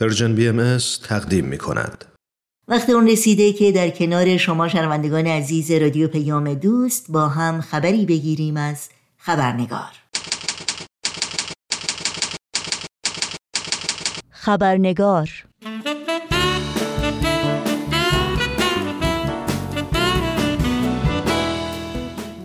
Persian 0.00 0.34
BMS 0.34 0.78
تقدیم 1.08 1.44
می 1.44 1.58
کند. 1.58 2.04
وقت 2.68 2.90
اون 2.90 3.08
رسیده 3.08 3.52
که 3.52 3.72
در 3.72 3.90
کنار 3.90 4.36
شما 4.36 4.68
شنوندگان 4.68 5.26
عزیز 5.26 5.70
رادیو 5.70 6.08
پیام 6.08 6.54
دوست 6.54 7.06
با 7.10 7.28
هم 7.28 7.60
خبری 7.60 8.06
بگیریم 8.06 8.56
از 8.56 8.88
خبرنگار. 9.16 9.90
خبرنگار. 14.30 15.28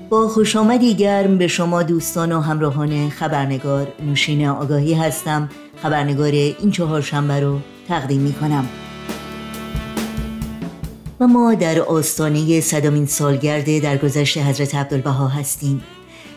با 0.09 0.27
خوش 0.27 0.55
آمدی 0.55 0.95
گرم 0.95 1.37
به 1.37 1.47
شما 1.47 1.83
دوستان 1.83 2.31
و 2.31 2.41
همراهان 2.41 3.09
خبرنگار. 3.09 3.87
نوشین 3.99 4.47
آگاهی 4.47 4.93
هستم. 4.93 5.49
خبرنگار 5.83 6.31
این 6.31 6.71
چهار 6.71 7.01
شنبه 7.01 7.39
رو 7.39 7.59
تقدیم 7.87 8.21
می 8.21 8.33
کنم 8.33 8.69
و 11.19 11.27
ما 11.27 11.53
در 11.53 11.79
آستانه 11.79 12.61
صدامین 12.61 13.05
سالگرد 13.05 13.79
در 13.79 13.97
گذشت 13.97 14.37
حضرت 14.37 14.75
عبدالبها 14.75 15.27
هستیم. 15.27 15.83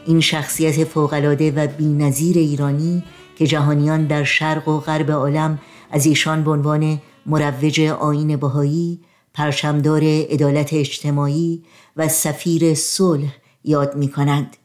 این 0.07 0.21
شخصیت 0.21 0.85
فوقالعاده 0.85 1.51
و 1.51 1.67
بینظیر 1.67 2.39
ایرانی 2.39 3.05
که 3.37 3.47
جهانیان 3.47 4.07
در 4.07 4.25
شرق 4.25 4.69
و 4.69 4.81
غرب 4.81 5.11
عالم 5.11 5.59
از 5.91 6.07
ایشان 6.07 6.45
به 6.45 6.51
عنوان 6.51 6.99
مروج 7.27 7.81
آین 7.81 8.37
بهایی 8.37 9.01
پرچمدار 9.35 10.03
عدالت 10.05 10.73
اجتماعی 10.73 11.63
و 11.97 12.09
سفیر 12.09 12.75
صلح 12.75 13.37
یاد 13.65 13.97
می 13.97 14.09
کنند 14.09 14.57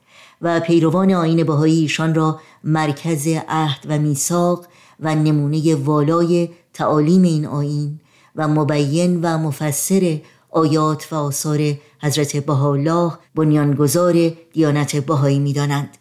و 0.42 0.60
پیروان 0.60 1.12
آین 1.12 1.44
بهایی 1.44 1.80
ایشان 1.80 2.16
را 2.16 2.40
مرکز 2.64 3.28
عهد 3.48 3.86
و 3.90 3.98
میثاق 3.98 4.66
و 5.00 5.16
نمونه 5.16 5.76
والای 5.76 6.50
تعالیم 6.74 7.22
این 7.22 7.46
آین 7.46 8.00
و 8.36 8.48
مبین 8.48 9.22
و 9.22 9.38
مفسر 9.38 10.20
آیات 10.50 11.14
و 11.14 11.16
آثار 11.16 11.74
حضرت 12.02 12.38
بهاءالله 12.38 13.12
بنیانگذار 13.36 14.30
دیانت 14.54 14.96
بهایی 14.96 15.40
می‌دانند. 15.40 15.98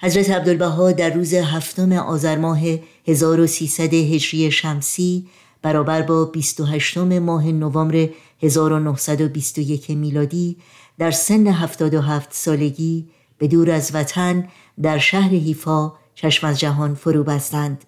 حضرت 0.00 0.30
عبدالبها 0.30 0.92
در 0.92 1.10
روز 1.10 1.34
هفتم 1.34 1.92
آذر 1.92 2.38
ماه 2.38 2.60
1300 3.06 3.94
هجری 3.94 4.50
شمسی 4.50 5.26
برابر 5.62 6.02
با 6.02 6.24
28 6.24 6.98
ماه 6.98 7.46
نوامبر 7.46 8.08
1921 8.42 9.90
میلادی 9.90 10.56
در 10.98 11.10
سن 11.10 11.46
77 11.46 12.28
سالگی 12.32 13.08
به 13.38 13.48
دور 13.48 13.70
از 13.70 13.90
وطن 13.94 14.48
در 14.82 14.98
شهر 14.98 15.30
حیفا 15.30 15.92
چشم 16.14 16.46
از 16.46 16.60
جهان 16.60 16.94
فرو 16.94 17.24
بستند. 17.24 17.84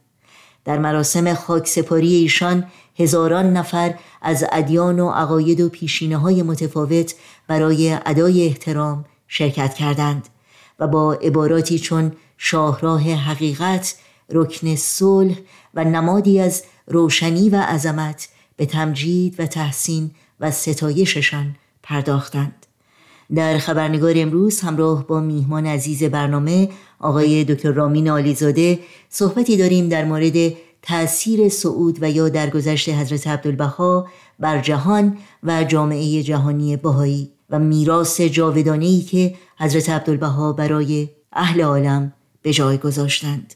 در 0.65 0.79
مراسم 0.79 1.34
خاک 1.34 1.69
سپاری 1.69 2.15
ایشان 2.15 2.67
هزاران 2.98 3.53
نفر 3.53 3.95
از 4.23 4.45
ادیان 4.53 5.01
و 5.01 5.11
عقاید 5.11 5.61
و 5.61 5.69
پیشینه 5.69 6.17
های 6.17 6.43
متفاوت 6.43 7.15
برای 7.48 7.98
ادای 8.06 8.47
احترام 8.47 9.05
شرکت 9.28 9.75
کردند 9.75 10.28
و 10.78 10.87
با 10.89 11.15
عباراتی 11.15 11.78
چون 11.78 12.12
شاهراه 12.39 13.03
حقیقت 13.03 13.95
رکن 14.31 14.75
صلح 14.75 15.37
و 15.75 15.84
نمادی 15.84 16.41
از 16.41 16.65
روشنی 16.87 17.50
و 17.50 17.56
عظمت 17.56 18.28
به 18.56 18.67
تمجید 18.67 19.41
و 19.41 19.47
تحسین 19.47 20.11
و 20.41 20.50
ستایششان 20.50 21.56
پرداختند. 21.83 22.66
در 23.34 23.58
خبرنگار 23.58 24.12
امروز 24.16 24.60
همراه 24.60 25.06
با 25.06 25.20
میهمان 25.20 25.66
عزیز 25.66 26.05
برنامه 26.05 26.69
آقای 27.00 27.44
دکتر 27.44 27.72
رامین 27.72 28.10
آلیزاده 28.10 28.78
صحبتی 29.08 29.56
داریم 29.56 29.88
در 29.88 30.05
مورد 30.05 30.52
تأثیر 30.82 31.48
سعود 31.48 31.98
و 32.00 32.10
یا 32.10 32.28
درگذشت 32.28 32.88
حضرت 32.88 33.27
عبدالبها 33.27 34.06
بر 34.38 34.58
جهان 34.58 35.19
و 35.42 35.64
جامعه 35.64 36.22
جهانی 36.22 36.77
بهایی 36.77 37.30
و 37.50 37.58
میراث 37.58 38.20
جاودانه‌ای 38.20 39.00
که 39.00 39.34
حضرت 39.58 39.91
عبدالبها 39.91 40.53
برای 40.53 41.09
اهل 41.32 41.62
عالم 41.62 42.12
به 42.42 42.53
جای 42.53 42.78
گذاشتند. 42.78 43.54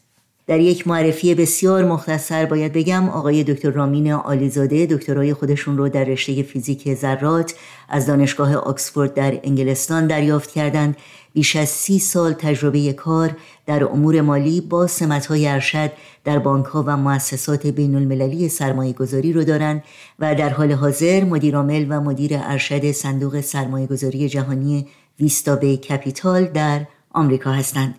در 0.51 0.61
یک 0.61 0.89
معرفی 0.89 1.35
بسیار 1.35 1.85
مختصر 1.85 2.47
باید 2.47 2.73
بگم 2.73 3.09
آقای 3.09 3.45
دکتر 3.45 3.71
رامین 3.71 4.13
آلیزاده 4.13 4.87
دکترای 4.87 5.35
خودشون 5.35 5.79
رو 5.79 5.89
در 5.89 6.05
رشته 6.05 6.43
فیزیک 6.43 6.95
ذرات 6.95 7.55
از 7.89 8.07
دانشگاه 8.07 8.57
آکسفورد 8.57 9.15
در 9.15 9.41
انگلستان 9.45 10.07
دریافت 10.07 10.51
کردند. 10.51 10.97
بیش 11.33 11.57
از 11.57 11.69
سی 11.69 11.99
سال 11.99 12.33
تجربه 12.33 12.93
کار 12.93 13.37
در 13.67 13.85
امور 13.85 14.21
مالی 14.21 14.61
با 14.61 14.87
سمتهای 14.87 15.49
ارشد 15.49 15.93
در 16.25 16.39
بانک 16.39 16.67
ها 16.67 16.85
و 16.87 16.97
مؤسسات 16.97 17.67
بین 17.67 17.95
المللی 17.95 18.49
سرمایه 18.49 18.93
گذاری 18.93 19.33
رو 19.33 19.45
دارند 19.45 19.83
و 20.19 20.35
در 20.35 20.49
حال 20.49 20.73
حاضر 20.73 21.25
مدیرعامل 21.25 21.87
و 21.89 22.01
مدیر 22.01 22.31
ارشد 22.35 22.93
صندوق 22.93 23.41
سرمایه 23.41 23.87
گذاری 23.87 24.29
جهانی 24.29 24.87
ویستا 25.21 25.57
بی 25.57 25.77
کپیتال 25.77 26.45
در 26.45 26.87
آمریکا 27.13 27.53
هستند. 27.53 27.95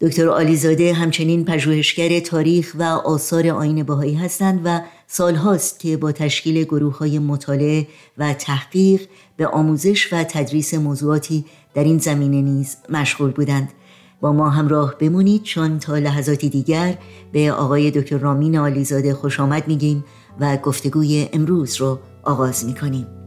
دکتر 0.00 0.28
آلیزاده 0.28 0.92
همچنین 0.92 1.44
پژوهشگر 1.44 2.20
تاریخ 2.20 2.76
و 2.78 2.82
آثار 2.82 3.48
آین 3.48 3.82
باهایی 3.82 4.14
هستند 4.14 4.60
و 4.64 4.80
سالهاست 5.06 5.80
که 5.80 5.96
با 5.96 6.12
تشکیل 6.12 6.64
گروه 6.64 6.98
های 6.98 7.18
مطالعه 7.18 7.86
و 8.18 8.34
تحقیق 8.34 9.00
به 9.36 9.46
آموزش 9.46 10.12
و 10.12 10.24
تدریس 10.24 10.74
موضوعاتی 10.74 11.44
در 11.74 11.84
این 11.84 11.98
زمینه 11.98 12.42
نیز 12.42 12.76
مشغول 12.88 13.30
بودند. 13.30 13.72
با 14.20 14.32
ما 14.32 14.50
همراه 14.50 14.94
بمونید 14.98 15.42
چون 15.42 15.78
تا 15.78 15.98
لحظاتی 15.98 16.48
دیگر 16.48 16.98
به 17.32 17.52
آقای 17.52 17.90
دکتر 17.90 18.18
رامین 18.18 18.58
آلیزاده 18.58 19.14
خوش 19.14 19.40
آمد 19.40 19.68
میگیم 19.68 20.04
و 20.40 20.56
گفتگوی 20.56 21.28
امروز 21.32 21.76
رو 21.76 21.98
آغاز 22.22 22.66
می‌کنیم. 22.66 23.25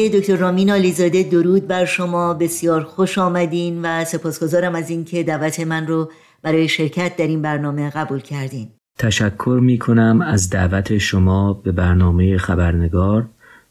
آقای 0.00 0.20
دکتر 0.20 0.36
رامین 0.36 0.70
آلیزاده 0.70 1.22
درود 1.22 1.66
بر 1.66 1.84
شما. 1.84 2.34
بسیار 2.34 2.82
خوش 2.82 3.18
آمدین 3.18 3.82
و 3.82 4.04
سپاسگزارم 4.04 4.74
از 4.74 4.90
اینکه 4.90 5.22
دعوت 5.22 5.60
من 5.60 5.86
رو 5.86 6.10
برای 6.42 6.68
شرکت 6.68 7.16
در 7.16 7.26
این 7.26 7.42
برنامه 7.42 7.90
قبول 7.90 8.20
کردین. 8.20 8.68
تشکر 8.98 9.58
می 9.62 9.78
کنم 9.78 10.20
از 10.20 10.50
دعوت 10.50 10.98
شما 10.98 11.52
به 11.52 11.72
برنامه 11.72 12.38
خبرنگار 12.38 13.28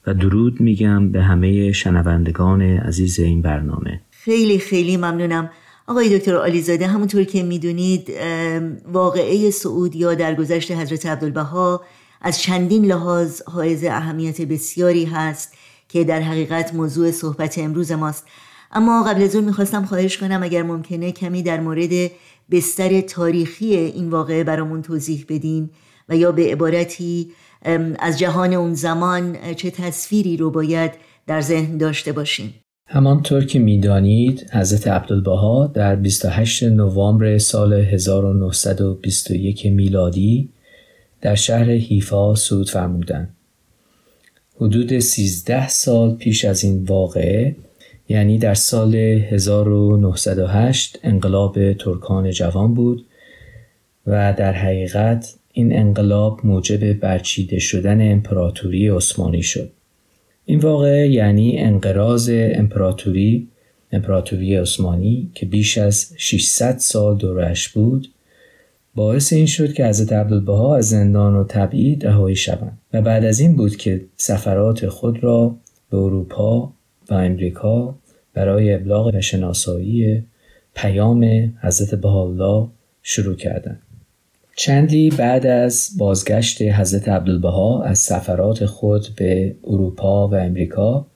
و 0.07 0.13
درود 0.13 0.61
میگم 0.61 1.11
به 1.11 1.21
همه 1.23 1.71
شنوندگان 1.71 2.61
عزیز 2.61 3.19
این 3.19 3.41
برنامه. 3.41 4.01
خیلی 4.11 4.59
خیلی 4.59 4.97
ممنونم. 4.97 5.49
آقای 5.87 6.17
دکتر 6.17 6.35
آلیزاده 6.35 6.87
همونطور 6.87 7.23
که 7.23 7.43
می‌دونید 7.43 8.11
واقعه 8.91 9.51
سعود 9.51 9.95
یا 9.95 10.13
درگذشت 10.13 10.71
حضرت 10.71 11.05
عبدالبها 11.05 11.81
از 12.21 12.41
چندین 12.41 12.85
لحاظ 12.85 13.41
حائز 13.41 13.83
اهمیت 13.83 14.41
بسیاری 14.41 15.05
هست. 15.05 15.53
که 15.89 16.03
در 16.03 16.21
حقیقت 16.21 16.73
موضوع 16.73 17.11
صحبت 17.11 17.57
امروز 17.57 17.91
ماست. 17.91 18.27
اما 18.71 19.03
قبل 19.03 19.21
از 19.23 19.35
اون 19.35 19.43
می‌خواستم 19.43 19.85
خواهش 19.85 20.17
کنم 20.17 20.43
اگر 20.43 20.63
ممکنه 20.63 21.11
کمی 21.11 21.43
در 21.43 21.59
مورد 21.59 22.11
بستر 22.51 23.01
تاریخی 23.01 23.75
این 23.75 24.09
واقعه 24.09 24.43
برامون 24.43 24.81
توضیح 24.81 25.25
بدین 25.29 25.69
و 26.09 26.15
یا 26.15 26.31
به 26.31 26.51
عبارتی 26.51 27.31
از 27.99 28.19
جهان 28.19 28.53
اون 28.53 28.73
زمان 28.73 29.37
چه 29.55 29.71
تصویری 29.71 30.37
رو 30.37 30.51
باید 30.51 30.91
در 31.27 31.41
ذهن 31.41 31.77
داشته 31.77 32.11
باشیم. 32.11 32.53
همانطور 32.87 33.45
که 33.45 33.59
می‌دانید 33.59 34.49
حضرت 34.53 34.87
عبدالبها 34.87 35.67
در 35.67 35.95
28 35.95 36.63
نوامبر 36.63 37.37
سال 37.37 37.73
1921 37.73 39.65
میلادی 39.65 40.49
در 41.21 41.35
شهر 41.35 41.69
حیفا 41.69 42.35
سود 42.35 42.69
فرمودند. 42.69 43.35
حدود 44.61 44.99
13 44.99 45.67
سال 45.67 46.15
پیش 46.15 46.45
از 46.45 46.63
این 46.63 46.83
واقعه 46.83 47.55
یعنی 48.09 48.37
در 48.37 48.53
سال 48.53 48.95
1908 48.95 50.99
انقلاب 51.03 51.73
ترکان 51.73 52.31
جوان 52.31 52.73
بود 52.73 53.05
و 54.07 54.33
در 54.37 54.53
حقیقت 54.53 55.35
این 55.53 55.77
انقلاب 55.77 56.39
موجب 56.43 56.93
برچیده 56.93 57.59
شدن 57.59 58.11
امپراتوری 58.11 58.87
عثمانی 58.87 59.43
شد. 59.43 59.71
این 60.45 60.59
واقعه 60.59 61.07
یعنی 61.07 61.59
انقراض 61.59 62.29
امپراتوری 62.33 63.47
امپراتوری 63.91 64.55
عثمانی 64.55 65.31
که 65.35 65.45
بیش 65.45 65.77
از 65.77 66.13
600 66.17 66.77
سال 66.77 67.17
دورش 67.17 67.69
بود 67.69 68.07
باعث 68.99 69.33
این 69.33 69.45
شد 69.45 69.73
که 69.73 69.85
حضرت 69.85 70.13
عبدالبها 70.13 70.77
از 70.77 70.89
زندان 70.89 71.35
و 71.35 71.43
تبعید 71.43 72.07
رهایی 72.07 72.35
شوند 72.35 72.77
و 72.93 73.01
بعد 73.01 73.25
از 73.25 73.39
این 73.39 73.55
بود 73.55 73.75
که 73.75 74.05
سفرات 74.17 74.87
خود 74.87 75.23
را 75.23 75.55
به 75.89 75.97
اروپا 75.97 76.73
و 77.09 77.13
امریکا 77.13 77.95
برای 78.33 78.73
ابلاغ 78.73 79.15
و 79.15 79.21
شناسایی 79.21 80.23
پیام 80.75 81.53
حضرت 81.61 81.95
بهاءالله 81.95 82.67
شروع 83.01 83.35
کردند. 83.35 83.81
چندی 84.55 85.09
بعد 85.09 85.45
از 85.45 85.89
بازگشت 85.97 86.61
حضرت 86.61 87.09
عبدالبها 87.09 87.83
از 87.83 87.99
سفرات 87.99 88.65
خود 88.65 89.07
به 89.17 89.55
اروپا 89.63 90.27
و 90.27 90.35
امریکا 90.35 91.07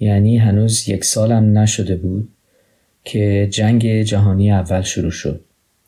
یعنی 0.00 0.38
هنوز 0.38 0.88
یک 0.88 1.04
سالم 1.04 1.58
نشده 1.58 1.96
بود 1.96 2.28
که 3.04 3.48
جنگ 3.50 4.02
جهانی 4.02 4.52
اول 4.52 4.82
شروع 4.82 5.10
شد 5.10 5.40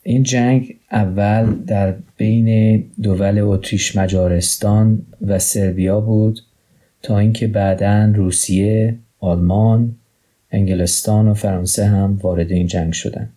این 0.09 0.23
جنگ 0.23 0.75
اول 0.91 1.55
در 1.55 1.95
بین 2.17 2.83
دول 3.03 3.39
اتریش 3.39 3.95
مجارستان 3.95 5.01
و 5.27 5.39
سربیا 5.39 6.01
بود 6.01 6.39
تا 7.01 7.19
اینکه 7.19 7.47
بعدا 7.47 8.11
روسیه، 8.15 8.95
آلمان، 9.19 9.95
انگلستان 10.51 11.27
و 11.27 11.33
فرانسه 11.33 11.85
هم 11.85 12.19
وارد 12.21 12.51
این 12.51 12.67
جنگ 12.67 12.93
شدند. 12.93 13.33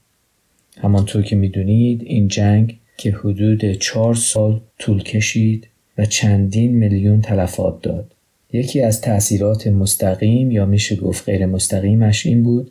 همانطور 0.77 1.23
که 1.23 1.37
می‌دونید 1.37 2.03
این 2.03 2.29
جنگ 2.29 2.79
که 2.97 3.11
حدود 3.11 3.73
چهار 3.73 4.15
سال 4.15 4.61
طول 4.79 5.03
کشید 5.03 5.67
و 5.99 6.05
چندین 6.05 6.75
میلیون 6.75 7.21
تلفات 7.21 7.83
داد. 7.83 8.13
یکی 8.53 8.83
از 8.83 9.01
تأثیرات 9.01 9.67
مستقیم 9.67 10.51
یا 10.51 10.67
میشه 10.67 10.97
گفت 10.97 11.25
غیر 11.25 11.47
مستقیمش 11.47 12.27
این 12.27 12.43
بود 12.43 12.71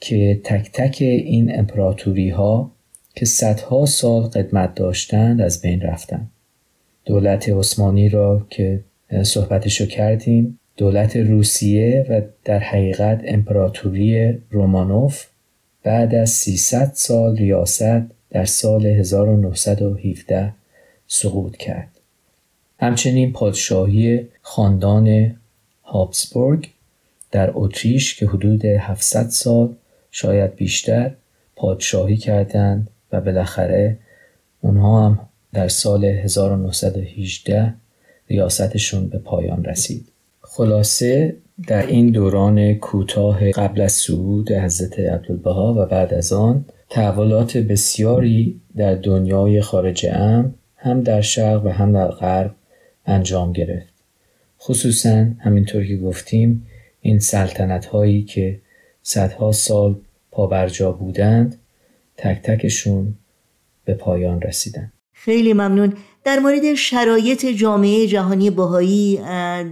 که 0.00 0.40
تک 0.44 0.70
تک 0.72 0.96
این 1.00 1.58
امپراتوری 1.58 2.28
ها 2.28 2.70
که 3.14 3.26
صدها 3.26 3.86
سال 3.86 4.22
قدمت 4.22 4.74
داشتند 4.74 5.40
از 5.40 5.60
بین 5.60 5.80
رفتند. 5.80 6.30
دولت 7.04 7.48
عثمانی 7.48 8.08
را 8.08 8.46
که 8.50 8.80
صحبتشو 9.22 9.86
کردیم 9.86 10.58
دولت 10.76 11.16
روسیه 11.16 12.06
و 12.10 12.20
در 12.44 12.58
حقیقت 12.58 13.20
امپراتوری 13.24 14.38
رومانوف 14.50 15.26
بعد 15.82 16.14
از 16.14 16.30
300 16.30 16.90
سال 16.94 17.36
ریاست 17.36 18.00
در 18.30 18.44
سال 18.44 18.86
1917 18.86 20.52
سقوط 21.06 21.56
کرد. 21.56 21.88
همچنین 22.78 23.32
پادشاهی 23.32 24.28
خاندان 24.42 25.36
هابسبورگ 25.84 26.68
در 27.30 27.50
اتریش 27.54 28.14
که 28.14 28.26
حدود 28.26 28.64
700 28.64 29.28
سال 29.28 29.74
شاید 30.10 30.54
بیشتر 30.54 31.10
پادشاهی 31.56 32.16
کردند 32.16 32.88
و 33.12 33.20
بالاخره 33.20 33.98
اونها 34.60 35.06
هم 35.06 35.28
در 35.52 35.68
سال 35.68 36.04
1918 36.04 37.74
ریاستشون 38.28 39.08
به 39.08 39.18
پایان 39.18 39.64
رسید. 39.64 40.08
خلاصه 40.40 41.36
در 41.66 41.86
این 41.86 42.10
دوران 42.10 42.74
کوتاه 42.74 43.50
قبل 43.50 43.80
از 43.80 43.92
صعود 43.92 44.52
حضرت 44.52 44.98
عبدالبها 44.98 45.74
و 45.74 45.86
بعد 45.86 46.14
از 46.14 46.32
آن 46.32 46.64
تحولات 46.90 47.56
بسیاری 47.56 48.60
در 48.76 48.94
دنیای 48.94 49.60
خارج 49.60 50.06
ام 50.10 50.54
هم 50.76 51.02
در 51.02 51.20
شرق 51.20 51.66
و 51.66 51.68
هم 51.68 51.92
در 51.92 52.08
غرب 52.08 52.54
انجام 53.06 53.52
گرفت. 53.52 53.92
خصوصا 54.60 55.26
همینطور 55.38 55.84
که 55.84 55.96
گفتیم 55.96 56.66
این 57.00 57.18
سلطنت 57.18 57.86
هایی 57.86 58.22
که 58.22 58.60
صدها 59.02 59.52
سال 59.52 59.96
پابرجا 60.30 60.92
بودند 60.92 61.59
تک 62.20 62.42
تکشون 62.42 63.14
به 63.84 63.94
پایان 63.94 64.42
رسیدن. 64.42 64.92
خیلی 65.12 65.52
ممنون. 65.52 65.92
در 66.24 66.38
مورد 66.38 66.74
شرایط 66.74 67.46
جامعه 67.46 68.06
جهانی 68.06 68.50
بهایی 68.50 69.16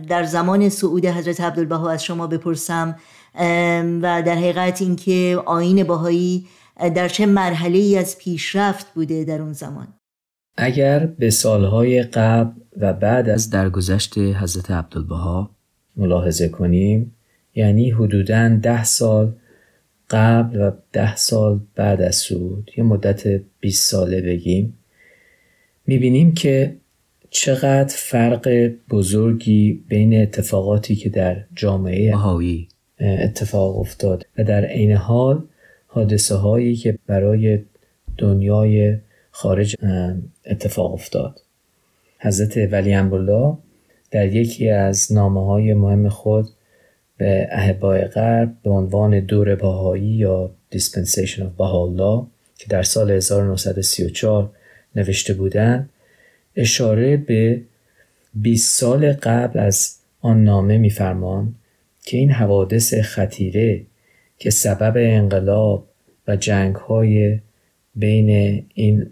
در 0.09 0.25
زمان 0.25 0.69
صعود 0.69 1.07
حضرت 1.07 1.41
عبدالبها 1.41 1.91
از 1.91 2.05
شما 2.05 2.27
بپرسم 2.27 2.97
و 4.03 4.23
در 4.27 4.35
حقیقت 4.35 4.83
اینکه 4.83 5.43
آین 5.47 5.85
بهایی 5.85 6.47
در 6.95 7.09
چه 7.09 7.27
مرحله 7.27 7.79
ای 7.79 7.99
از 7.99 8.19
پیشرفت 8.19 8.95
بوده 8.95 9.25
در 9.25 9.43
اون 9.43 9.53
زمان؟ 9.53 9.89
اگر 10.57 11.07
به 11.07 11.31
سالهای 11.31 12.03
قبل 12.03 12.61
و 12.81 12.93
بعد 12.93 13.29
از 13.29 13.51
درگذشت 13.51 14.19
حضرت 14.19 14.71
عبدالبها 14.71 15.51
ملاحظه 15.97 16.49
کنیم 16.49 17.15
یعنی 17.55 17.91
حدوداً 17.91 18.49
ده 18.49 18.85
سال 18.85 19.33
قبل 20.11 20.61
و 20.61 20.71
ده 20.93 21.17
سال 21.17 21.61
بعد 21.75 22.03
از 22.03 22.17
سعود 22.17 22.71
یه 22.77 22.85
مدت 22.85 23.41
20 23.61 23.91
ساله 23.91 24.21
بگیم 24.21 24.79
می‌بینیم 25.87 26.35
که 26.35 26.77
چقدر 27.31 27.95
فرق 27.97 28.71
بزرگی 28.91 29.85
بین 29.89 30.23
اتفاقاتی 30.23 30.97
که 30.97 31.09
در 31.09 31.45
جامعه 31.55 32.11
بهایی 32.11 32.69
اتفاق 33.01 33.79
افتاد 33.79 34.27
و 34.39 34.45
در 34.45 34.65
عین 34.65 34.93
حال 34.93 35.45
حادثه 35.87 36.35
هایی 36.35 36.77
که 36.77 36.99
برای 37.07 37.59
دنیای 38.19 38.97
خارج 39.31 39.77
اتفاق 40.47 40.93
افتاد. 40.93 41.41
حضرت 42.19 42.73
ولی 42.73 42.93
در 44.11 44.35
یکی 44.35 44.71
از 44.71 45.13
نامه 45.13 45.47
های 45.47 45.75
مهم 45.75 46.09
خود 46.09 46.49
به 47.19 47.49
اهبای 47.51 48.05
غرب 48.05 48.53
به 48.63 48.71
عنوان 48.71 49.21
دور 49.21 49.55
بهایی 49.55 50.05
یا 50.05 50.51
Dispensation 50.75 51.41
of 51.41 51.53
Baha'u'llah 51.59 52.27
که 52.59 52.67
در 52.69 52.83
سال 52.83 53.11
1934 53.11 54.51
نوشته 54.97 55.35
بودند 55.35 55.91
اشاره 56.57 57.17
به 57.17 57.61
20 58.35 58.81
سال 58.81 59.13
قبل 59.13 59.59
از 59.59 59.95
آن 60.21 60.45
نامه 60.45 60.79
میفرمان 60.79 61.55
که 62.05 62.17
این 62.17 62.31
حوادث 62.31 62.95
خطیره 62.95 63.83
که 64.39 64.51
سبب 64.51 64.95
انقلاب 64.97 65.87
و 66.29 66.37
جنگ 66.37 66.75
های 66.75 67.39
بین 67.95 68.65
این 68.75 69.07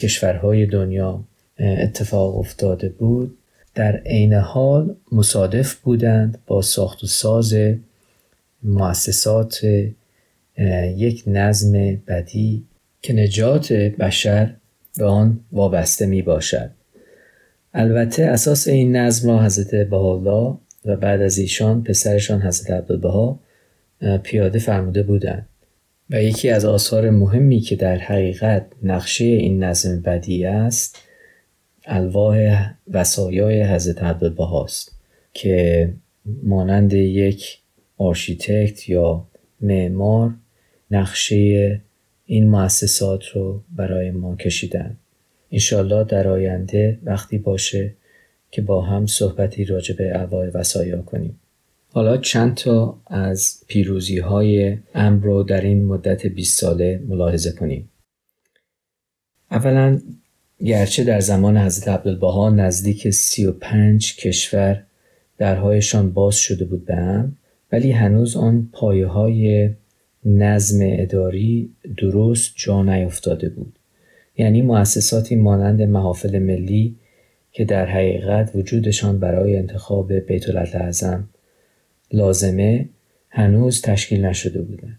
کشورهای 0.00 0.66
دنیا 0.66 1.24
اتفاق 1.58 2.38
افتاده 2.38 2.88
بود. 2.88 3.37
در 3.78 3.96
عین 3.96 4.34
حال 4.34 4.94
مصادف 5.12 5.74
بودند 5.74 6.38
با 6.46 6.62
ساخت 6.62 7.04
و 7.04 7.06
ساز 7.06 7.56
مؤسسات 8.62 9.60
یک 10.96 11.22
نظم 11.26 11.72
بدی 12.08 12.64
که 13.02 13.12
نجات 13.12 13.72
بشر 13.72 14.54
به 14.96 15.04
آن 15.04 15.40
وابسته 15.52 16.06
می 16.06 16.22
باشد. 16.22 16.70
البته 17.74 18.24
اساس 18.24 18.68
این 18.68 18.96
نظم 18.96 19.30
را 19.30 19.44
حضرت 19.44 19.74
بهاءالله 19.74 20.58
و 20.84 20.96
بعد 20.96 21.22
از 21.22 21.38
ایشان 21.38 21.82
پسرشان 21.82 22.42
حضرت 22.42 22.70
عبدالبهاء 22.70 23.40
پیاده 24.22 24.58
فرموده 24.58 25.02
بودند 25.02 25.48
و 26.10 26.22
یکی 26.22 26.50
از 26.50 26.64
آثار 26.64 27.10
مهمی 27.10 27.60
که 27.60 27.76
در 27.76 27.96
حقیقت 27.96 28.66
نقشه 28.82 29.24
این 29.24 29.64
نظم 29.64 30.00
بدیع 30.00 30.44
است 30.44 31.07
الواح 31.88 32.70
وصایای 32.90 33.62
حضرت 33.62 34.02
عبدالبهاست 34.02 34.94
که 35.32 35.92
مانند 36.42 36.92
یک 36.92 37.58
آرشیتکت 37.98 38.88
یا 38.88 39.26
معمار 39.60 40.34
نقشه 40.90 41.80
این 42.26 42.48
مؤسسات 42.48 43.24
رو 43.28 43.62
برای 43.76 44.10
ما 44.10 44.36
کشیدن. 44.36 44.96
انشالله 45.52 46.04
در 46.04 46.28
آینده 46.28 46.98
وقتی 47.02 47.38
باشه 47.38 47.94
که 48.50 48.62
با 48.62 48.82
هم 48.82 49.06
صحبتی 49.06 49.64
راجع 49.64 49.96
به 49.96 50.20
الواح 50.20 50.48
وسایا 50.54 51.02
کنیم. 51.02 51.40
حالا 51.92 52.16
چند 52.16 52.54
تا 52.54 53.00
از 53.06 53.62
پیروزی 53.68 54.18
های 54.18 54.78
امر 54.94 55.24
رو 55.24 55.42
در 55.42 55.60
این 55.60 55.84
مدت 55.84 56.26
20 56.26 56.60
ساله 56.60 57.02
ملاحظه 57.08 57.52
کنیم. 57.52 57.88
اولا 59.50 60.00
گرچه 60.64 61.04
در 61.04 61.20
زمان 61.20 61.56
حضرت 61.58 61.88
عبدالبها 61.88 62.50
نزدیک 62.50 63.10
35 63.10 64.16
کشور 64.16 64.82
درهایشان 65.38 66.12
باز 66.12 66.36
شده 66.36 66.64
بود 66.64 66.84
به 66.84 67.24
ولی 67.72 67.92
هنوز 67.92 68.36
آن 68.36 68.68
پایه 68.72 69.06
های 69.06 69.70
نظم 70.24 70.78
اداری 70.82 71.70
درست 71.96 72.52
جا 72.56 72.82
نیفتاده 72.82 73.48
بود 73.48 73.78
یعنی 74.36 74.62
مؤسساتی 74.62 75.36
مانند 75.36 75.82
محافل 75.82 76.38
ملی 76.38 76.96
که 77.52 77.64
در 77.64 77.86
حقیقت 77.86 78.50
وجودشان 78.54 79.18
برای 79.18 79.56
انتخاب 79.56 80.12
بیت 80.12 80.48
اعظم 80.74 81.28
لازمه 82.12 82.88
هنوز 83.30 83.82
تشکیل 83.82 84.24
نشده 84.24 84.62
بودند. 84.62 84.98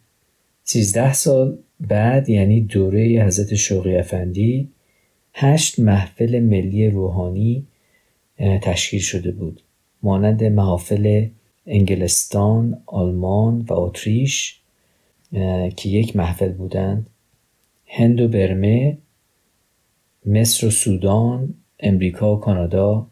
13 0.63 1.13
سال 1.13 1.57
بعد 1.79 2.29
یعنی 2.29 2.61
دوره 2.61 3.23
حضرت 3.25 3.55
شوقی 3.55 3.95
افندی 3.95 4.69
هشت 5.41 5.79
محفل 5.79 6.39
ملی 6.39 6.89
روحانی 6.89 7.65
تشکیل 8.37 8.99
شده 8.99 9.31
بود. 9.31 9.61
مانند 10.03 10.43
محافل 10.43 11.27
انگلستان، 11.67 12.81
آلمان 12.85 13.65
و 13.69 13.73
اتریش 13.73 14.59
که 15.75 15.89
یک 15.89 16.15
محفل 16.15 16.51
بودند. 16.51 17.09
هند 17.85 18.21
و 18.21 18.27
برمه 18.27 18.97
مصر 20.25 20.67
و 20.67 20.69
سودان 20.69 21.53
امریکا 21.79 22.35
و 22.35 22.39
کانادا 22.39 23.07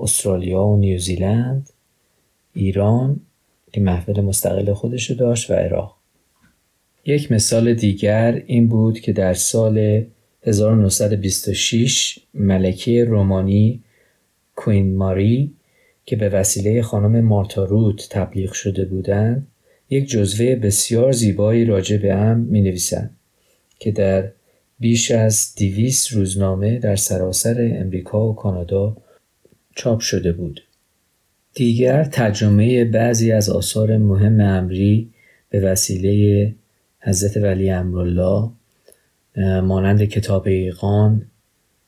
استرالیا 0.00 0.64
و 0.64 0.76
نیوزیلند 0.76 1.70
ایران 2.54 3.20
که 3.72 3.80
محفل 3.80 4.20
مستقل 4.20 4.72
خودش 4.72 5.10
داشت 5.10 5.50
و 5.50 5.54
عراق. 5.54 5.96
یک 7.04 7.32
مثال 7.32 7.74
دیگر 7.74 8.42
این 8.46 8.68
بود 8.68 9.00
که 9.00 9.12
در 9.12 9.34
سال 9.34 10.04
1926 10.44 12.18
ملکه 12.34 13.04
رومانی 13.04 13.82
کوین 14.56 14.96
ماری 14.96 15.54
که 16.04 16.16
به 16.16 16.28
وسیله 16.28 16.82
خانم 16.82 17.20
مارتا 17.20 17.64
روت 17.64 18.08
تبلیغ 18.10 18.52
شده 18.52 18.84
بودند 18.84 19.46
یک 19.90 20.08
جزوه 20.08 20.54
بسیار 20.54 21.12
زیبایی 21.12 21.64
راجع 21.64 21.96
به 21.96 22.14
ام 22.14 22.38
می 22.40 22.62
نویسند 22.62 23.16
که 23.78 23.90
در 23.90 24.30
بیش 24.78 25.10
از 25.10 25.54
دیویس 25.56 26.12
روزنامه 26.12 26.78
در 26.78 26.96
سراسر 26.96 27.70
امریکا 27.80 28.28
و 28.28 28.34
کانادا 28.34 28.96
چاپ 29.74 30.00
شده 30.00 30.32
بود. 30.32 30.62
دیگر 31.54 32.04
ترجمه 32.04 32.84
بعضی 32.84 33.32
از 33.32 33.50
آثار 33.50 33.96
مهم 33.96 34.40
امری 34.40 35.10
به 35.50 35.60
وسیله 35.60 36.54
حضرت 37.00 37.36
ولی 37.36 37.70
امرالله 37.70 38.50
مانند 39.36 40.04
کتاب 40.04 40.46
ایقان 40.46 41.26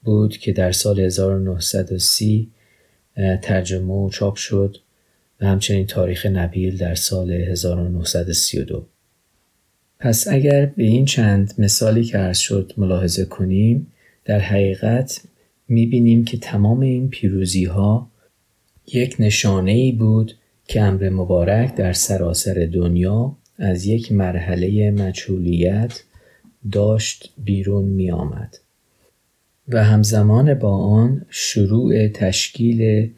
بود 0.03 0.37
که 0.37 0.53
در 0.53 0.73
سال 0.73 1.01
1930 1.01 2.51
ترجمه 3.43 3.93
و 3.93 4.11
چاپ 4.11 4.37
شد 4.37 4.77
و 5.41 5.47
همچنین 5.47 5.87
تاریخ 5.87 6.27
نبیل 6.27 6.77
در 6.77 6.95
سال 6.95 7.33
1932 7.33 8.87
پس 9.99 10.29
اگر 10.29 10.67
به 10.67 10.83
این 10.83 11.05
چند 11.05 11.55
مثالی 11.59 12.05
که 12.05 12.19
عرض 12.19 12.39
شد 12.39 12.73
ملاحظه 12.77 13.25
کنیم 13.25 13.87
در 14.25 14.39
حقیقت 14.39 15.21
می‌بینیم 15.69 16.25
که 16.25 16.39
تمام 16.39 16.81
این 16.81 17.09
پیروزی 17.09 17.65
ها 17.65 18.11
یک 18.87 19.17
نشانه 19.19 19.71
ای 19.71 19.93
بود 19.93 20.35
که 20.67 20.83
امر 20.83 21.09
مبارک 21.09 21.75
در 21.75 21.93
سراسر 21.93 22.69
دنیا 22.73 23.37
از 23.59 23.87
یک 23.87 24.13
مرحله 24.13 24.91
مجهولیت 24.91 26.03
داشت 26.73 27.33
بیرون 27.39 27.85
می 27.85 28.11
آمد 28.11 28.57
و 29.69 29.85
همزمان 29.85 30.55
با 30.55 30.77
آن 30.77 31.27
شروع 31.31 32.09
تشکیل 32.09 33.11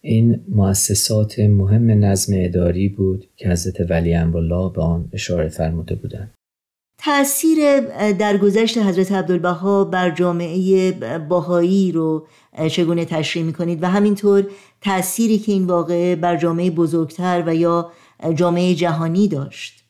این 0.00 0.40
مؤسسات 0.48 1.38
مهم 1.38 1.90
نظم 2.04 2.32
اداری 2.36 2.88
بود 2.88 3.28
که 3.36 3.48
حضرت 3.48 3.90
ولی 3.90 4.14
امرالله 4.14 4.72
به 4.72 4.82
آن 4.82 5.08
اشاره 5.12 5.48
فرموده 5.48 5.94
بودند. 5.94 6.34
تأثیر 6.98 7.80
درگذشت 8.12 8.78
حضرت 8.78 9.12
عبدالبها 9.12 9.84
بر 9.84 10.10
جامعه 10.10 10.92
باهایی 11.28 11.92
رو 11.92 12.26
چگونه 12.70 13.04
تشریح 13.04 13.44
می 13.44 13.52
کنید 13.52 13.82
و 13.82 13.86
همینطور 13.86 14.46
تأثیری 14.80 15.38
که 15.38 15.52
این 15.52 15.66
واقعه 15.66 16.16
بر 16.16 16.36
جامعه 16.36 16.70
بزرگتر 16.70 17.42
و 17.46 17.54
یا 17.54 17.92
جامعه 18.34 18.74
جهانی 18.74 19.28
داشت 19.28 19.81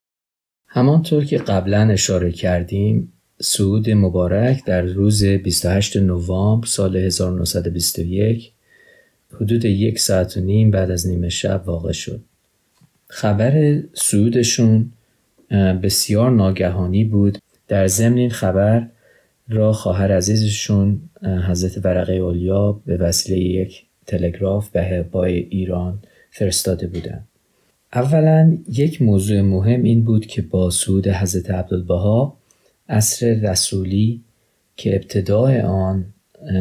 همانطور 0.74 1.24
که 1.24 1.38
قبلا 1.38 1.88
اشاره 1.90 2.32
کردیم 2.32 3.12
سعود 3.40 3.90
مبارک 3.90 4.64
در 4.64 4.82
روز 4.82 5.24
28 5.24 5.96
نوامبر 5.96 6.66
سال 6.66 6.96
1921 6.96 8.52
حدود 9.34 9.64
یک 9.64 9.98
ساعت 9.98 10.36
و 10.36 10.40
نیم 10.40 10.70
بعد 10.70 10.90
از 10.90 11.06
نیمه 11.06 11.28
شب 11.28 11.62
واقع 11.66 11.92
شد. 11.92 12.20
خبر 13.06 13.82
سعودشون 13.94 14.92
بسیار 15.82 16.30
ناگهانی 16.30 17.04
بود. 17.04 17.38
در 17.68 17.86
ضمن 17.86 18.16
این 18.16 18.30
خبر 18.30 18.88
را 19.48 19.72
خواهر 19.72 20.12
عزیزشون 20.12 21.00
حضرت 21.48 21.84
ورقه 21.84 22.12
اولیا 22.12 22.72
به 22.72 22.96
وسیله 22.96 23.38
یک 23.38 23.84
تلگراف 24.06 24.68
به 24.68 24.82
هبای 24.82 25.34
ایران 25.34 25.98
فرستاده 26.30 26.86
بودند. 26.86 27.28
اولا 27.94 28.58
یک 28.68 29.02
موضوع 29.02 29.40
مهم 29.40 29.82
این 29.82 30.04
بود 30.04 30.26
که 30.26 30.42
با 30.42 30.70
سعود 30.70 31.08
حضرت 31.08 31.50
عبدالبها 31.50 32.37
اصر 32.88 33.34
رسولی 33.34 34.20
که 34.76 34.96
ابتدای 34.96 35.61
آن 35.61 36.04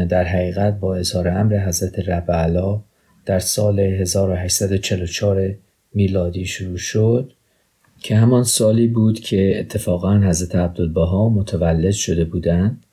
در 0.09 0.23
حقیقت 0.23 0.79
با 0.79 0.95
اظهار 0.95 1.27
امر 1.27 1.67
حضرت 1.67 1.99
رب 1.99 2.81
در 3.25 3.39
سال 3.39 3.79
1844 3.79 5.55
میلادی 5.93 6.45
شروع 6.45 6.77
شد 6.77 7.33
که 7.99 8.15
همان 8.15 8.43
سالی 8.43 8.87
بود 8.87 9.19
که 9.19 9.59
اتفاقا 9.59 10.17
حضرت 10.17 10.55
عبدالبها 10.55 11.29
متولد 11.29 11.91
شده 11.91 12.25
بودند 12.25 12.83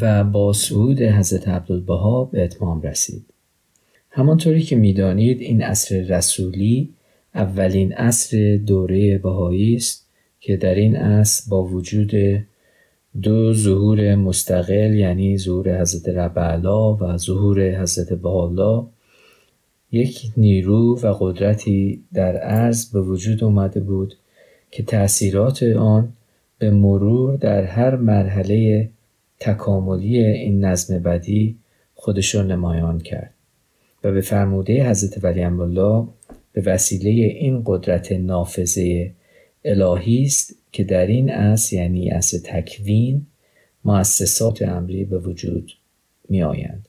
و 0.00 0.24
با 0.24 0.52
صعود 0.52 1.02
حضرت 1.02 1.48
عبدالبها 1.48 2.24
به 2.24 2.44
اتمام 2.44 2.82
رسید. 2.82 3.24
همانطوری 4.10 4.62
که 4.62 4.76
می‌دانید 4.76 5.40
این 5.40 5.62
عصر 5.62 6.00
رسولی 6.00 6.94
اولین 7.34 7.92
عصر 7.92 8.56
دوره 8.66 9.18
بهایی 9.18 9.74
است 9.76 10.06
که 10.40 10.56
در 10.56 10.74
این 10.74 10.96
عصر 10.96 11.50
با 11.50 11.64
وجود 11.64 12.12
دو 13.22 13.52
ظهور 13.52 14.14
مستقل 14.14 14.94
یعنی 14.94 15.38
ظهور 15.38 15.80
حضرت 15.80 16.08
ربعلا 16.08 16.94
و 16.94 17.16
ظهور 17.16 17.82
حضرت 17.82 18.12
بحالا 18.12 18.86
یک 19.92 20.22
نیرو 20.36 20.98
و 21.02 21.16
قدرتی 21.20 22.04
در 22.14 22.36
عرض 22.36 22.92
به 22.92 23.00
وجود 23.00 23.44
اومده 23.44 23.80
بود 23.80 24.14
که 24.70 24.82
تأثیرات 24.82 25.62
آن 25.62 26.12
به 26.58 26.70
مرور 26.70 27.36
در 27.36 27.64
هر 27.64 27.96
مرحله 27.96 28.90
تکاملی 29.40 30.18
این 30.18 30.64
نظم 30.64 30.98
بدی 30.98 31.56
خودشون 31.94 32.52
نمایان 32.52 32.98
کرد. 33.00 33.34
و 34.04 34.12
به 34.12 34.20
فرموده 34.20 34.90
حضرت 34.90 35.24
ولی 35.24 35.42
الله 35.42 36.06
به 36.54 36.60
وسیله 36.60 37.10
این 37.10 37.62
قدرت 37.66 38.12
نافذه 38.12 39.10
الهی 39.64 40.22
است 40.24 40.54
که 40.72 40.84
در 40.84 41.06
این 41.06 41.30
اصل 41.30 41.76
یعنی 41.76 42.10
اصل 42.10 42.38
تکوین 42.44 43.26
مؤسسات 43.84 44.62
امری 44.62 45.04
به 45.04 45.18
وجود 45.18 45.72
می 46.28 46.42
آیند. 46.42 46.88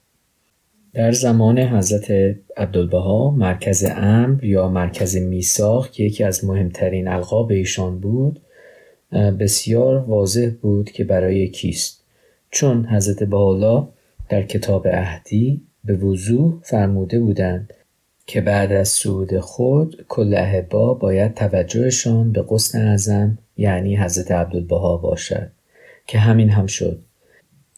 در 0.94 1.12
زمان 1.12 1.60
حضرت 1.60 2.36
عبدالبها 2.58 3.32
مرکز 3.32 3.86
امر 3.96 4.46
یا 4.46 4.70
مرکز 4.70 5.16
میساخ 5.16 5.92
که 5.92 6.04
یکی 6.04 6.24
از 6.24 6.46
مهمترین 6.46 7.08
القاب 7.08 7.52
ایشان 7.52 8.00
بود 8.00 8.40
بسیار 9.40 9.98
واضح 9.98 10.50
بود 10.62 10.92
که 10.92 11.04
برای 11.04 11.48
کیست 11.48 12.04
چون 12.52 12.86
حضرت 12.86 13.24
بحالا 13.24 13.88
در 14.30 14.44
کتاب 14.44 14.88
اهدی 14.92 15.62
به 15.86 15.94
وضوح 15.94 16.54
فرموده 16.64 17.20
بودند 17.20 17.74
که 18.28 18.42
بعد 18.42 18.72
از 18.72 18.88
صعود 18.88 19.40
خود 19.40 20.06
کل 20.08 20.34
احبا 20.38 20.94
باید 20.94 21.34
توجهشان 21.34 22.32
به 22.32 22.46
قسن 22.50 22.88
اعظم 22.88 23.38
یعنی 23.58 23.98
حضرت 23.98 24.32
عبدالبها 24.32 24.98
باشد 24.98 25.52
که 26.08 26.20
همین 26.20 26.50
هم 26.50 26.68
شد. 26.68 27.00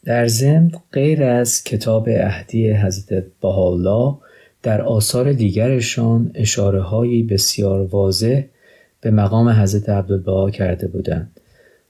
در 0.05 0.27
ضمن 0.27 0.71
غیر 0.91 1.23
از 1.23 1.63
کتاب 1.63 2.09
اهدی 2.11 2.71
حضرت 2.71 3.23
بهاءالله 3.41 4.17
در 4.63 4.81
آثار 4.81 5.33
دیگرشان 5.33 6.31
اشاره 6.35 6.81
هایی 6.81 7.23
بسیار 7.23 7.81
واضح 7.81 8.43
به 9.01 9.11
مقام 9.11 9.49
حضرت 9.49 9.89
عبدالبها 9.89 10.49
کرده 10.51 10.87
بودند. 10.87 11.39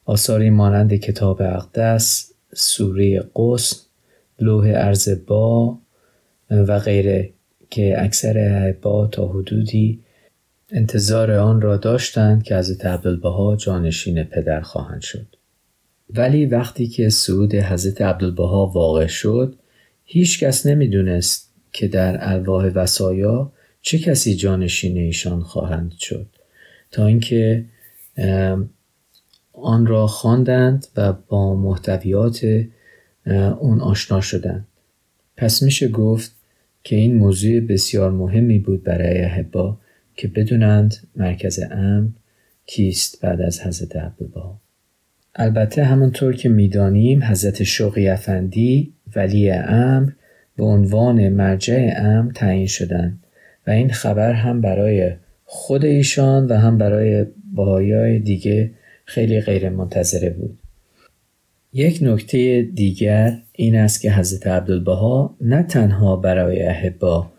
آثاری 0.05 0.49
مانند 0.49 0.93
کتاب 0.93 1.41
اقدس 1.41 2.31
سوره 2.53 3.23
قسم 3.35 3.77
لوح 4.39 4.71
ارز 4.75 5.09
با 5.27 5.77
و 6.51 6.79
غیره. 6.79 7.29
که 7.69 7.95
اکثر 8.03 8.37
احبا 8.37 9.07
تا 9.07 9.27
حدودی 9.27 9.99
انتظار 10.71 11.31
آن 11.31 11.61
را 11.61 11.77
داشتند 11.77 12.43
که 12.43 12.55
حضرت 12.55 12.85
عبدالبها 12.85 13.55
جانشین 13.55 14.23
پدر 14.23 14.61
خواهند 14.61 15.01
شد. 15.01 15.27
ولی 16.09 16.45
وقتی 16.45 16.87
که 16.87 17.09
سعود 17.09 17.55
حضرت 17.55 18.01
عبدالبها 18.01 18.65
واقع 18.67 19.07
شد 19.07 19.55
هیچ 20.05 20.43
کس 20.43 20.65
نمی‌دونست 20.65 21.53
که 21.71 21.87
در 21.87 22.17
الواح 22.21 22.65
وسایا 22.65 23.51
چه 23.81 23.99
کسی 23.99 24.35
جانشین 24.35 24.97
ایشان 24.97 25.41
خواهند 25.41 25.91
شد 25.99 26.27
تا 26.91 27.05
اینکه 27.05 27.65
آن 29.53 29.87
را 29.87 30.07
خواندند 30.07 30.87
و 30.95 31.13
با 31.13 31.55
محتویات 31.55 32.65
اون 33.59 33.81
آشنا 33.81 34.21
شدند 34.21 34.67
پس 35.37 35.63
میشه 35.63 35.87
گفت 35.87 36.36
که 36.87 36.95
این 36.95 37.15
موضوع 37.15 37.59
بسیار 37.59 38.11
مهمی 38.11 38.59
بود 38.59 38.83
برای 38.83 39.21
احبا 39.21 39.77
که 40.15 40.27
بدونند 40.27 40.95
مرکز 41.15 41.59
امن 41.71 42.13
کیست 42.65 43.21
بعد 43.21 43.41
از 43.41 43.61
حضرت 43.61 43.95
عبدالبها 43.95 44.61
البته 45.35 45.83
همونطور 45.83 46.35
که 46.35 46.49
می‌دانیم 46.49 47.23
حضرت 47.23 47.63
شوقی 47.63 48.07
افندی 48.07 48.93
ولی 49.15 49.51
امر 49.51 50.11
به 50.57 50.63
عنوان 50.63 51.29
مرجع 51.29 51.93
امر 51.97 52.31
تعیین 52.31 52.67
شدند 52.67 53.23
و 53.67 53.71
این 53.71 53.89
خبر 53.89 54.33
هم 54.33 54.61
برای 54.61 55.11
خود 55.45 55.85
ایشان 55.85 56.47
و 56.47 56.53
هم 56.53 56.77
برای 56.77 57.25
باهای 57.53 58.19
دیگه 58.19 58.71
خیلی 59.05 59.41
غیر 59.41 59.69
منتظره 59.69 60.29
بود. 60.29 60.59
یک 61.77 61.99
نکته 62.01 62.61
دیگر 62.61 63.37
این 63.53 63.75
است 63.75 64.01
که 64.01 64.11
حضرت 64.11 64.47
عبدالبها 64.47 65.35
نه 65.41 65.63
تنها 65.63 66.15
برای 66.15 66.63
احبا 66.63 67.31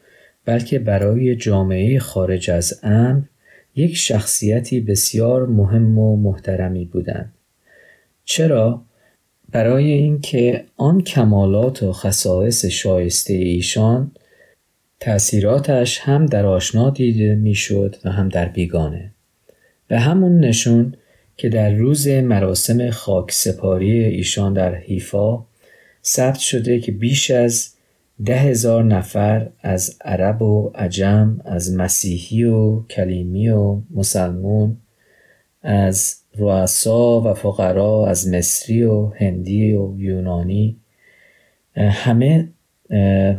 بلکه 0.45 0.79
برای 0.79 1.37
جامعه 1.37 1.99
خارج 1.99 2.51
از 2.51 2.81
امر 2.83 3.23
یک 3.77 3.97
شخصیتی 3.97 4.81
بسیار 4.81 5.47
مهم 5.47 5.99
و 5.99 6.17
محترمی 6.17 6.85
بودند. 6.85 7.35
چرا؟ 8.25 8.83
برای 9.53 9.91
اینکه 9.91 10.65
آن 10.77 11.01
کمالات 11.01 11.83
و 11.83 11.93
خصائص 11.93 12.65
شایسته 12.65 13.35
ایشان 13.35 14.13
تأثیراتش 15.01 15.99
هم 15.99 16.27
در 16.27 16.47
آشنا 16.47 16.91
دیده 16.91 17.35
می‌شد 17.35 17.97
و 18.05 18.11
هم 18.11 18.29
در 18.29 18.49
بیگانه 18.49 19.11
به 19.89 19.99
همون 19.99 20.41
نشون 20.41 20.95
که 21.39 21.49
در 21.49 21.71
روز 21.71 22.09
مراسم 22.09 22.91
خاک 22.91 23.33
سپاری 23.33 24.05
ایشان 24.05 24.53
در 24.53 24.75
حیفا 24.75 25.45
ثبت 26.05 26.39
شده 26.39 26.81
که 26.81 26.93
بیش 26.93 27.31
از 27.31 27.75
ده 28.25 28.37
هزار 28.37 28.85
نفر 28.85 29.49
از 29.61 29.97
عرب 30.05 30.43
و 30.43 30.71
عجم 30.75 31.41
از 31.45 31.75
مسیحی 31.75 32.45
و 32.45 32.83
کلیمی 32.83 33.49
و 33.49 33.81
مسلمون 33.91 34.77
از 35.63 36.17
رؤسا 36.39 37.21
و 37.21 37.35
فقرا 37.35 38.07
از 38.07 38.29
مصری 38.29 38.83
و 38.83 39.07
هندی 39.07 39.73
و 39.73 39.95
یونانی 39.99 40.77
همه 41.77 42.49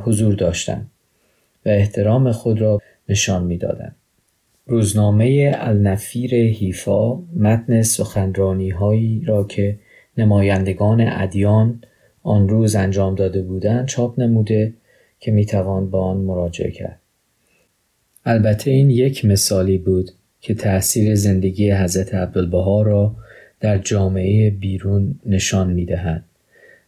حضور 0.04 0.34
داشتند 0.36 0.92
و 1.66 1.70
احترام 1.70 2.32
خود 2.32 2.62
را 2.62 2.82
نشان 3.10 3.44
می‌دادند. 3.44 3.96
روزنامه 4.70 5.52
النفیر 5.56 6.36
هیفا 6.36 7.16
متن 7.16 7.82
سخنرانی 7.82 8.70
هایی 8.70 9.24
را 9.26 9.44
که 9.44 9.80
نمایندگان 10.18 11.02
ادیان 11.08 11.82
آن 12.24 12.50
روز 12.50 12.76
انجام 12.76 13.16
داده 13.16 13.42
بودند 13.42 13.86
چاپ 13.86 14.20
نموده 14.20 14.74
که 15.20 15.32
می‌توان 15.32 15.90
با 15.90 16.02
آن 16.02 16.18
مراجعه 16.18 16.72
کرد. 16.72 17.00
البته 18.26 18.72
این 18.72 18.90
یک 18.90 19.26
مثالی 19.26 19.78
بود 19.78 20.12
که 20.42 20.54
تأثیر 20.54 21.16
زندگی 21.16 21.72
حضرت 21.72 22.14
عبدالبها 22.14 22.82
را 22.82 23.16
در 23.60 23.78
جامعه 23.78 24.50
بیرون 24.50 25.20
نشان 25.26 25.74
می‌دهد. 25.74 26.24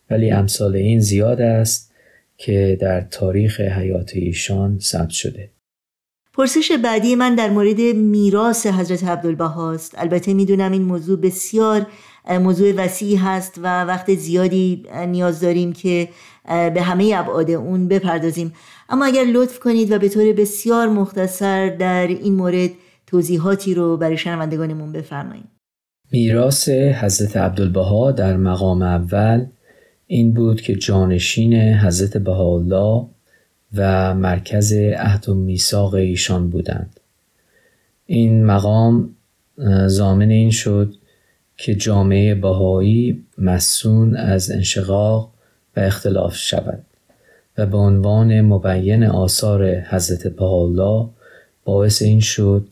ولی 0.10 0.32
امثال 0.32 0.76
این 0.76 1.00
زیاد 1.00 1.42
است 1.42 1.92
که 2.38 2.78
در 2.82 3.02
تاریخ 3.02 3.62
حیات 3.62 4.12
ایشان 4.16 4.80
ثبت 4.80 5.10
شده. 5.10 5.50
پرسش 6.34 6.72
بعدی 6.84 7.16
من 7.16 7.36
در 7.36 7.50
مورد 7.50 7.82
میراث 7.82 8.68
حضرت 8.68 9.04
عبدالبهاست 9.04 9.96
البته 9.98 10.34
می‌دونم 10.34 10.72
این 10.72 10.82
موضوع 10.82 11.20
بسیار 11.20 11.88
موضوع 12.30 12.72
وسیعی 12.72 13.16
هست 13.16 13.60
و 13.64 13.86
وقت 13.86 14.16
زیادی 14.16 14.84
نیاز 15.08 15.40
داریم 15.40 15.74
که 15.74 16.10
به 16.46 16.82
همه 16.82 17.14
ابعاد 17.16 17.52
اون 17.52 17.88
بپردازیم. 17.88 18.54
اما 18.90 19.06
اگر 19.06 19.24
لطف 19.24 19.60
کنید 19.60 19.92
و 19.92 20.00
به 20.00 20.10
طور 20.10 20.34
بسیار 20.34 20.88
مختصر 20.88 21.70
در 21.70 22.08
این 22.08 22.36
مورد 22.36 22.70
توضیحاتی 23.08 23.74
رو 23.74 23.98
برای 23.98 24.18
شنوندگانمون 24.18 24.92
بفرمایید. 24.92 25.46
میراث 26.12 26.70
حضرت 26.70 27.38
عبدالبها 27.38 28.12
در 28.12 28.38
مقام 28.38 28.82
اول 28.82 29.46
این 30.08 30.34
بود 30.34 30.62
که 30.62 30.76
جانشین 30.76 31.54
حضرت 31.54 32.18
بهاءالله 32.18 33.08
و 33.76 34.14
مرکز 34.14 34.74
عهد 34.74 35.30
و 35.30 35.34
میثاق 35.34 35.94
ایشان 35.94 36.50
بودند. 36.50 37.00
این 38.06 38.46
مقام 38.46 39.16
زامن 39.88 40.30
این 40.30 40.52
شد 40.52 40.96
که 41.58 41.76
جامعه 41.76 42.36
بهایی 42.36 43.24
مسون 43.38 44.16
از 44.16 44.52
انشقاق 44.52 45.32
و 45.78 45.80
اختلاف 45.80 46.36
شود 46.36 46.84
و 47.58 47.66
به 47.66 47.78
عنوان 47.78 48.42
مبین 48.42 49.04
آثار 49.04 49.80
حضرت 49.80 50.28
بهاءالله 50.28 51.10
باعث 51.66 52.02
این 52.02 52.20
شد 52.20 52.68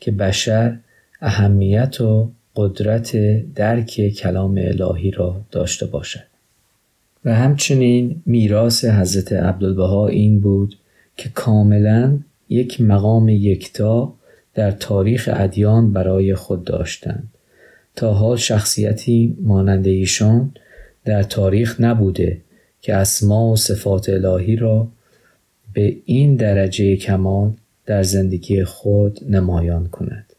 که 0.00 0.10
بشر 0.10 0.78
اهمیت 1.20 2.00
و 2.00 2.30
قدرت 2.56 3.16
درک 3.54 4.08
کلام 4.08 4.58
الهی 4.58 5.10
را 5.10 5.40
داشته 5.50 5.86
باشد. 5.86 6.31
و 7.24 7.34
همچنین 7.34 8.22
میراث 8.26 8.84
حضرت 8.84 9.32
عبدالبها 9.32 10.08
این 10.08 10.40
بود 10.40 10.78
که 11.16 11.28
کاملا 11.28 12.18
یک 12.48 12.80
مقام 12.80 13.28
یکتا 13.28 14.14
در 14.54 14.70
تاریخ 14.70 15.30
ادیان 15.32 15.92
برای 15.92 16.34
خود 16.34 16.64
داشتند. 16.64 17.28
تا 17.96 18.12
حال 18.12 18.36
شخصیتی 18.36 19.36
مانند 19.40 19.86
ایشان 19.86 20.54
در 21.04 21.22
تاریخ 21.22 21.80
نبوده 21.80 22.40
که 22.80 22.94
اسما 22.94 23.52
و 23.52 23.56
صفات 23.56 24.08
الهی 24.08 24.56
را 24.56 24.88
به 25.74 25.96
این 26.04 26.36
درجه 26.36 26.96
کمال 26.96 27.52
در 27.86 28.02
زندگی 28.02 28.64
خود 28.64 29.20
نمایان 29.28 29.88
کند. 29.88 30.32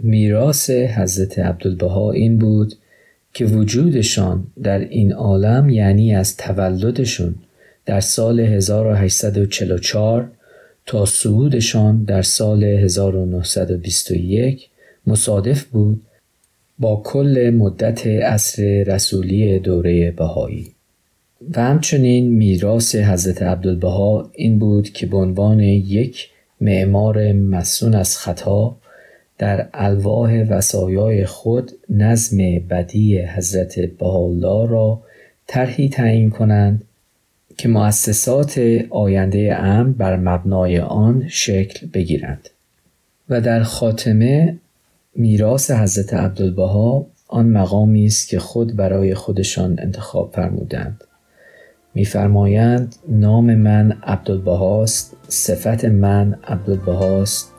میراث 0.00 0.70
حضرت 0.70 1.38
عبدالبها 1.38 2.12
این 2.12 2.38
بود 2.38 2.74
که 3.38 3.44
وجودشان 3.44 4.46
در 4.62 4.78
این 4.78 5.12
عالم 5.12 5.68
یعنی 5.68 6.14
از 6.14 6.36
تولدشون 6.36 7.34
در 7.86 8.00
سال 8.00 8.40
1844 8.40 10.30
تا 10.86 11.04
صعودشان 11.04 12.04
در 12.04 12.22
سال 12.22 12.64
1921 12.64 14.68
مصادف 15.06 15.64
بود 15.64 16.02
با 16.78 17.02
کل 17.04 17.50
مدت 17.54 18.06
عصر 18.06 18.84
رسولی 18.86 19.58
دوره 19.58 20.10
بهایی. 20.10 20.72
و 21.56 21.60
همچنین 21.60 22.30
میراث 22.30 22.94
حضرت 22.94 23.42
عبدالبها 23.42 24.30
این 24.34 24.58
بود 24.58 24.90
که 24.90 25.06
به 25.06 25.16
عنوان 25.16 25.60
یک 25.60 26.28
معمار 26.60 27.32
مسون 27.32 27.94
از 27.94 28.18
خطا 28.18 28.76
در 29.38 29.68
الواح 29.74 30.42
وسایای 30.42 31.26
خود 31.26 31.72
نظم 31.90 32.38
بدی 32.70 33.18
حضرت 33.18 33.80
بهاءالله 33.80 34.70
را 34.70 35.00
طرحی 35.46 35.88
تعیین 35.88 36.30
کنند 36.30 36.84
که 37.56 37.68
مؤسسات 37.68 38.60
آینده 38.90 39.56
امن 39.56 39.92
بر 39.92 40.16
مبنای 40.16 40.78
آن 40.78 41.24
شکل 41.28 41.86
بگیرند. 41.86 42.50
و 43.28 43.40
در 43.40 43.62
خاتمه 43.62 44.58
میراث 45.14 45.70
حضرت 45.70 46.14
عبدالبها 46.14 47.06
آن 47.28 47.48
مقامی 47.48 48.06
است 48.06 48.28
که 48.28 48.38
خود 48.38 48.76
برای 48.76 49.14
خودشان 49.14 49.76
انتخاب 49.78 50.32
فرمودند. 50.34 51.04
میفرمایند 51.94 52.96
نام 53.08 53.54
من 53.54 53.92
عبدالبهاست 54.02 55.16
صفت 55.28 55.84
من 55.84 56.38
عبدالبهاست 56.44 57.52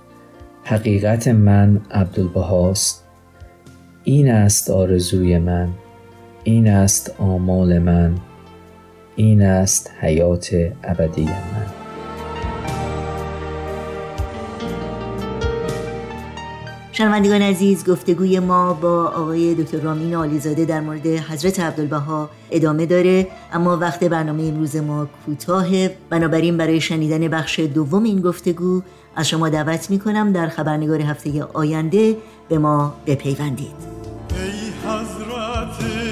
حقیقت 0.69 1.27
من 1.27 1.81
عبدالبهاست. 1.91 3.03
این 4.03 4.31
است 4.31 4.69
آرزوی 4.69 5.37
من 5.37 5.69
این 6.43 6.67
است 6.67 7.15
آمال 7.19 7.79
من 7.79 8.15
این 9.15 9.41
است 9.41 9.91
حیات 9.99 10.49
ابدی 10.83 11.25
من. 11.25 11.58
شنوندگان 16.99 17.41
عزیز 17.41 17.89
گفتگوی 17.89 18.39
ما 18.39 18.73
با 18.73 19.05
آقای 19.05 19.55
دکتر 19.55 19.77
رامین 19.77 20.15
عالیزاده 20.15 20.65
در 20.65 20.81
مورد 20.81 21.07
حضرت 21.07 21.59
عبدالبها 21.59 22.29
ادامه 22.51 22.85
داره. 22.85 23.27
اما 23.53 23.77
وقت 23.77 24.03
برنامه 24.03 24.43
امروز 24.43 24.75
ما 24.75 25.07
کوتاهه 25.25 25.95
بنابراین 26.09 26.57
برای 26.57 26.81
شنیدن 26.81 27.27
بخش 27.27 27.59
دوم 27.59 28.03
این 28.03 28.21
گفتگو 28.21 28.81
از 29.15 29.29
شما 29.29 29.49
دعوت 29.49 29.89
می 29.89 29.99
کنم 29.99 30.31
در 30.31 30.47
خبرنگار 30.47 31.01
هفته 31.01 31.43
آینده 31.43 32.17
به 32.49 32.57
ما 32.57 32.95
بپیوندید. 33.07 33.75
ای 34.29 34.89
حضرت 34.89 36.08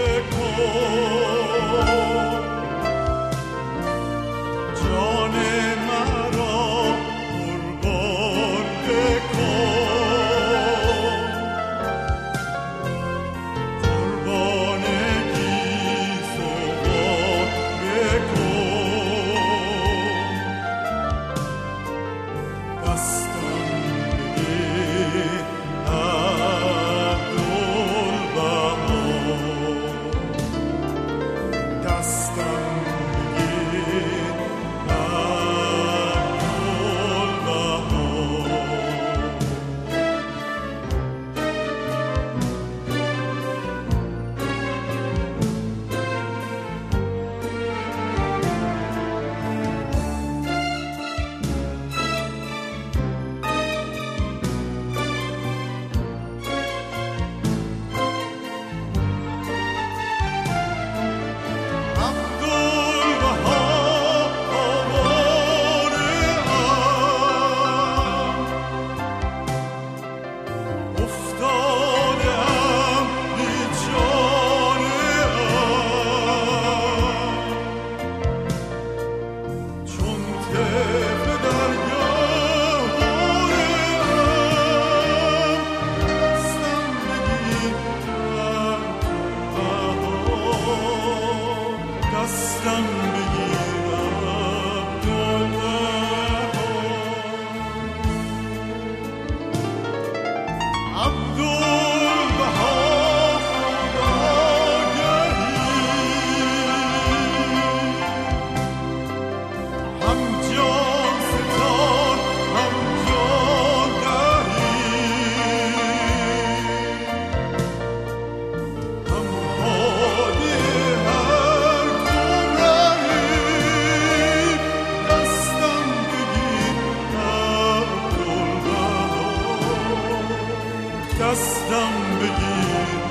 دستم 131.19 132.19
بگیر. 132.19 133.08